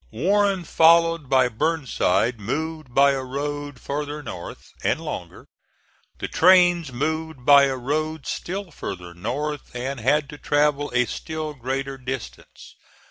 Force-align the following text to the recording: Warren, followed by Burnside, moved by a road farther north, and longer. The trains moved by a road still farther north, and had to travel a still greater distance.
Warren, 0.09 0.63
followed 0.63 1.29
by 1.29 1.47
Burnside, 1.47 2.39
moved 2.39 2.91
by 2.91 3.11
a 3.11 3.21
road 3.21 3.79
farther 3.79 4.23
north, 4.23 4.71
and 4.83 4.99
longer. 4.99 5.45
The 6.17 6.27
trains 6.27 6.91
moved 6.91 7.45
by 7.45 7.65
a 7.65 7.77
road 7.77 8.25
still 8.25 8.71
farther 8.71 9.13
north, 9.13 9.75
and 9.75 9.99
had 9.99 10.27
to 10.29 10.39
travel 10.39 10.91
a 10.95 11.05
still 11.05 11.53
greater 11.53 11.99
distance. 11.99 12.73